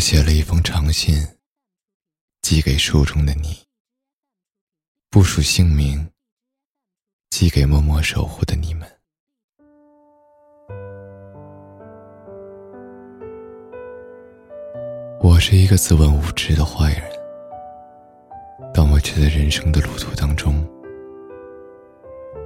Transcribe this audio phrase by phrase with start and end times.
[0.00, 1.16] 写了一封长信，
[2.42, 3.64] 寄给书中的你。
[5.10, 6.08] 不署姓名，
[7.30, 8.88] 寄给默默守护的你们。
[15.20, 17.02] 我是一个自问无知的坏人，
[18.72, 20.64] 但我在人生的路途当中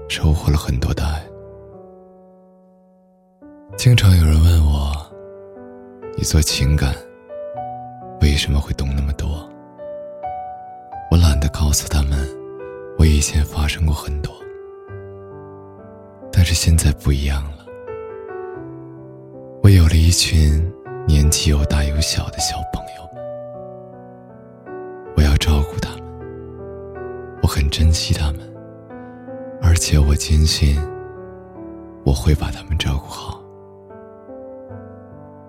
[0.08, 1.22] 收获了很多的爱。
[3.76, 4.90] 经常有人问我，
[6.16, 6.94] 你做情感？
[8.32, 9.28] 为什么会懂那么多？
[11.10, 12.26] 我懒得告诉他们，
[12.98, 14.32] 我以前发生过很多，
[16.32, 17.66] 但是现在不一样了。
[19.62, 20.66] 我有了一群
[21.06, 24.82] 年纪有大有小的小朋友们，
[25.14, 26.02] 我要照顾他们，
[27.42, 28.40] 我很珍惜他们，
[29.60, 30.80] 而且我坚信
[32.02, 33.38] 我会把他们照顾好。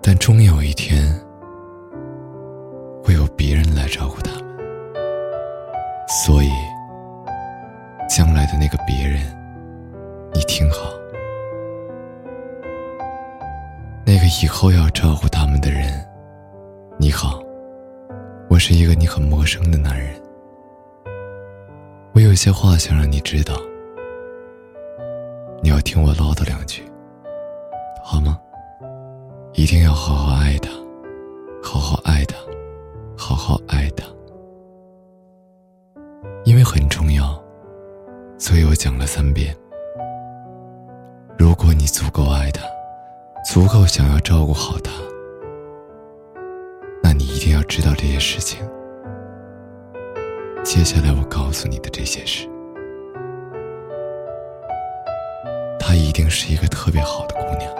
[0.02, 1.18] 但终有一天。
[3.96, 4.44] 照顾他们，
[6.26, 6.50] 所以
[8.10, 9.20] 将来的那个别人，
[10.34, 10.90] 你听好，
[14.04, 15.92] 那个以后要照顾他们的人，
[16.98, 17.40] 你好，
[18.50, 20.20] 我是一个你很陌生的男人，
[22.16, 23.54] 我有些话想让你知道，
[25.62, 26.82] 你要听我唠叨两句，
[28.02, 28.40] 好吗？
[29.52, 30.83] 一定要好好爱他。
[38.58, 39.54] 以我讲了三遍。
[41.36, 42.62] 如果你足够爱她，
[43.44, 44.90] 足够想要照顾好她，
[47.02, 48.60] 那你一定要知道这些事情。
[50.64, 52.48] 接下来我告诉你的这些事，
[55.78, 57.70] 她一定是一个特别好的姑娘，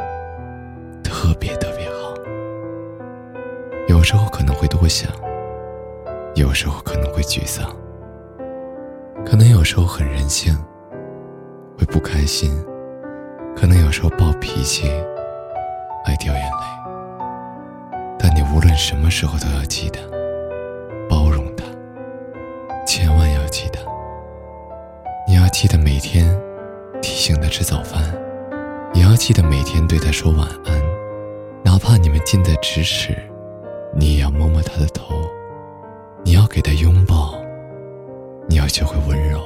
[1.03, 2.15] 特别特别好。
[3.89, 5.11] 有时候可能会多想，
[6.35, 7.75] 有时候可能会沮丧。
[9.27, 10.55] 可能有时候很任性，
[11.79, 12.51] 会不开心；
[13.57, 14.87] 可能有时候暴脾气，
[16.05, 17.99] 爱掉眼泪。
[18.19, 19.99] 但你无论什么时候都要记得
[21.09, 21.65] 包容他，
[22.87, 23.79] 千万要记得，
[25.27, 26.27] 你要记得每天
[27.01, 28.03] 提醒他吃早饭，
[28.93, 30.83] 你要记得每天对他说晚安，
[31.65, 33.17] 哪怕你们近在咫尺，
[33.97, 35.15] 你也要摸摸他的头，
[36.25, 37.14] 你要给他拥抱。
[38.65, 39.39] 要学会温柔，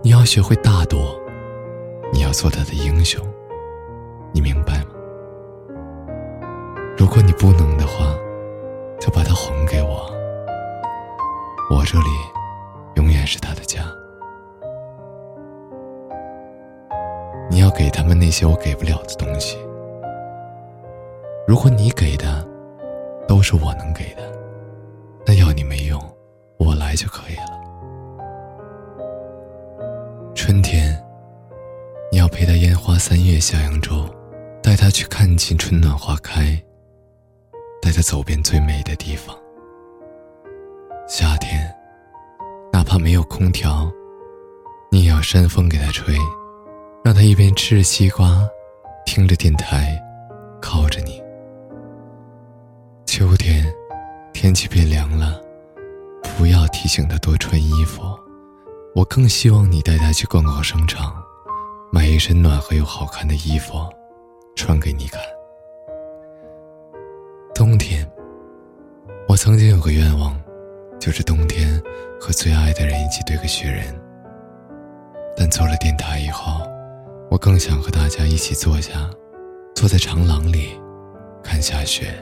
[0.00, 0.96] 你要学会大度，
[2.12, 3.20] 你要做他的英雄，
[4.32, 4.90] 你明白吗？
[6.96, 8.14] 如果你不能的话，
[9.00, 10.08] 就把他还给我，
[11.68, 12.04] 我这里
[12.94, 13.80] 永远是他的家。
[17.50, 19.58] 你要给他们那些我给不了的东西，
[21.44, 22.46] 如果你给的
[23.26, 24.22] 都是我能给的，
[25.26, 26.00] 那要你没用，
[26.56, 27.51] 我来就可以了。
[30.52, 30.94] 春天，
[32.10, 34.06] 你要陪他烟花三月下扬州，
[34.62, 36.62] 带他去看尽春暖花开，
[37.80, 39.34] 带他走遍最美的地方。
[41.08, 41.74] 夏天，
[42.70, 43.90] 哪怕没有空调，
[44.90, 46.14] 你也要扇风给他吹，
[47.02, 48.46] 让他一边吃着西瓜，
[49.06, 49.98] 听着电台，
[50.60, 51.18] 靠着你。
[53.06, 53.66] 秋天，
[54.34, 55.40] 天气变凉了，
[56.36, 58.21] 不要提醒他多穿衣服。
[58.94, 61.14] 我更希望你带他去逛逛商场，
[61.90, 63.72] 买一身暖和又好看的衣服，
[64.54, 65.18] 穿给你看。
[67.54, 68.06] 冬天，
[69.26, 70.38] 我曾经有个愿望，
[71.00, 71.80] 就是冬天
[72.20, 73.98] 和最爱的人一起堆个雪人。
[75.34, 76.60] 但做了电台以后，
[77.30, 79.08] 我更想和大家一起坐下，
[79.74, 80.78] 坐在长廊里，
[81.42, 82.12] 看下雪。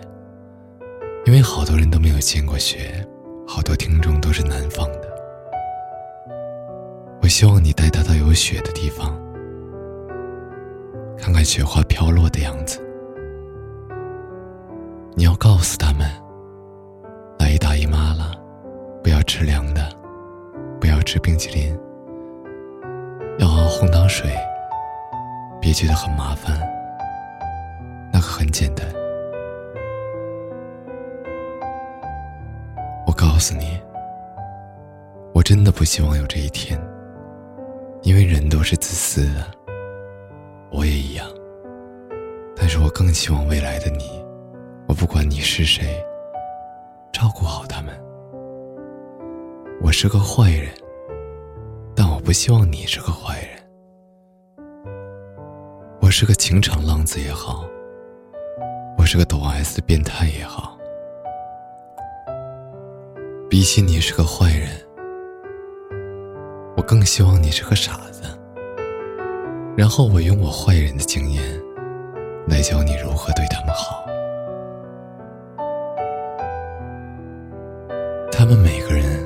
[1.27, 3.05] 因为好多人都没有见过雪，
[3.47, 5.10] 好多听众都是南方的。
[7.23, 9.15] 我希望你带他到有雪的地方，
[11.19, 12.81] 看看雪花飘落的样子。
[15.15, 16.09] 你要告诉他们，
[17.39, 18.35] 来姨大姨妈了，
[19.03, 19.87] 不要吃凉的，
[20.81, 21.79] 不要吃冰淇淋，
[23.39, 24.31] 要熬红糖水。
[25.61, 26.59] 别觉得很麻烦，
[28.11, 28.87] 那个很简单。
[33.07, 33.79] 我告诉你，
[35.35, 36.81] 我真的不希望有这一天。
[38.03, 39.45] 因为人都是自私的，
[40.73, 41.27] 我也一样。
[42.57, 44.05] 但是我更希望未来的你，
[44.89, 45.85] 我不管你是谁，
[47.13, 47.93] 照顾好他们。
[49.83, 50.71] 我是个坏人，
[51.95, 53.61] 但我不希望你是个坏人。
[56.01, 57.65] 我是个情场浪子也好，
[58.97, 60.77] 我是个抖 S 变态也好，
[63.49, 64.90] 比起你是个坏人。
[66.91, 68.25] 更希望你是个傻子，
[69.77, 71.43] 然后我用我坏人的经验
[72.49, 74.05] 来教你如何对他们好。
[78.33, 79.25] 他们每个人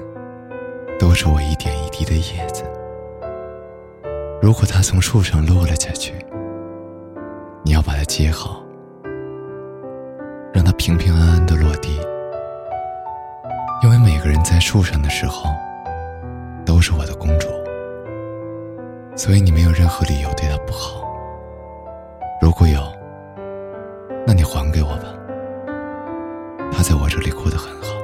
[0.99, 2.65] 都是我一点一滴的叶子，
[4.43, 6.13] 如果他从树上落了下去，
[7.65, 8.63] 你要把它接好，
[10.53, 11.99] 让它平平安安的落地，
[13.83, 15.49] 因为每个人在树上的时候。
[16.65, 17.49] 都是我的公主，
[19.17, 21.03] 所以你没有任何理由对她不好。
[22.41, 22.81] 如果有，
[24.27, 25.09] 那你还给我吧。
[26.73, 27.95] 她在我这里过得很好，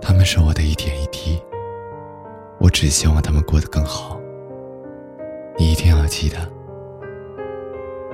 [0.00, 1.40] 他们是我的一点一滴，
[2.58, 4.18] 我只希望他们过得更好。
[5.58, 6.38] 你一定要记得，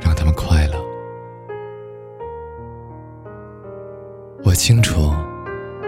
[0.01, 0.75] 让他们快乐。
[4.45, 5.13] 我清楚，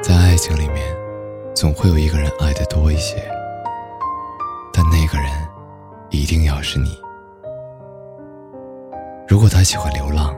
[0.03, 1.08] 在爱情里面。
[1.59, 3.17] 总会有一个人爱的多一些，
[4.73, 5.29] 但那个人
[6.11, 6.91] 一定要是你。
[9.27, 10.33] 如果他喜欢流浪，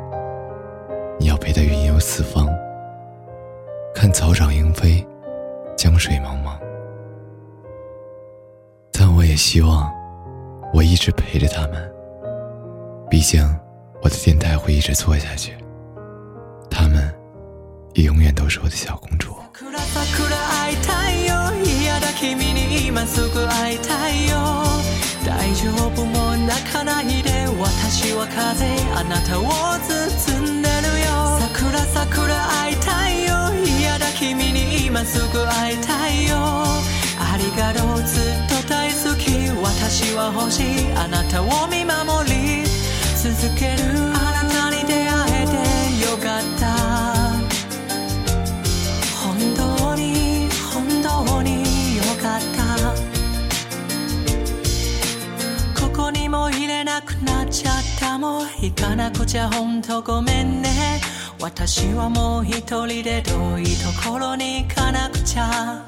[1.18, 2.48] 你要陪他云游四方，
[3.94, 5.06] 看草长莺飞，
[5.76, 6.58] 江水茫茫。
[8.90, 9.92] 但我也希望，
[10.72, 11.92] 我一直陪着他们。
[13.10, 13.42] 毕竟，
[14.00, 15.52] 我的电台会一直做下去，
[16.70, 17.12] 他们
[17.92, 19.29] 也永远都是我的小公主。
[22.20, 24.36] 君に今すぐ会いたいよ
[25.24, 31.06] 大丈夫も泣かないで私は風あなたを包んでるよ
[31.54, 42.66] 桜桜会いたいよ嫌だ君に今すぐ会いたいよありがとうずっと大好き私は欲しいあなたを見守り
[43.16, 44.19] 続ける
[56.30, 60.70] も入れなくなっちゃったもう行かなくちゃほんとごめんね
[61.40, 63.64] 私はもう一人で遠い
[64.04, 65.84] ところに行かなくちゃ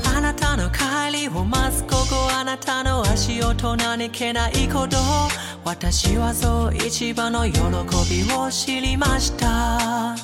[0.04, 1.67] たあなたの帰りを待
[2.48, 4.96] なたの足音何気ないこと
[5.66, 7.60] 私はそう市場の喜
[8.10, 10.16] びを知りましたあ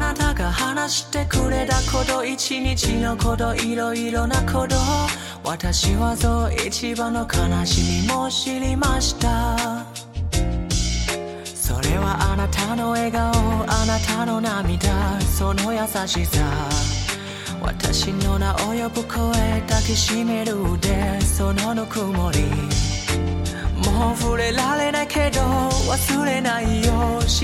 [0.00, 4.74] なたが話してくれたこと一日のこといろいろなこと
[5.48, 9.86] 私はそう市場の悲しみも知りました
[11.44, 13.22] それはあなたの笑顔
[13.68, 15.78] あなたの涙その優
[16.08, 16.42] しさ
[17.62, 19.32] 私の名を呼ぶ声
[19.62, 22.40] 抱きしめる腕そのぬくもり
[23.90, 27.38] もう触れられないけど忘れないよ幸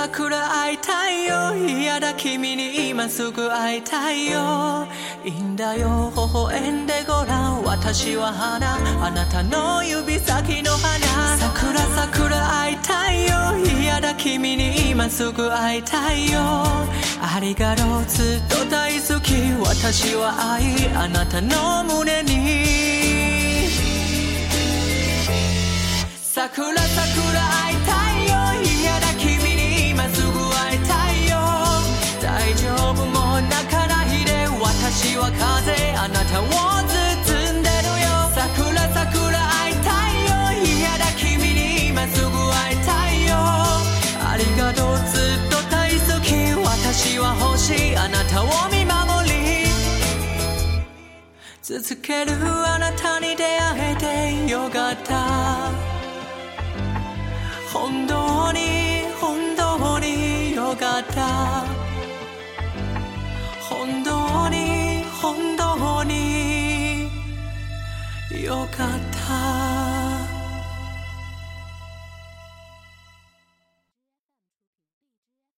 [0.07, 4.89] 桜会いたいよ嫌だ君に今すぐ会いたいよ
[5.27, 8.77] いいんだよ微笑んでごらん私は花
[9.07, 13.27] あなたの指先の花桜桜会いたい
[13.59, 16.41] よ嫌だ君に今すぐ会いたいよ
[17.21, 19.35] ありがとうずっと大好き
[19.69, 22.65] 私は愛あなたの胸に
[26.23, 27.60] 桜桜
[48.31, 49.67] たを見守り
[51.61, 53.93] 続けるあなたに出会
[54.39, 55.69] えてよかった
[57.73, 61.65] 本当に本当によかった
[63.69, 67.03] 本当に本当に
[68.45, 70.00] よかった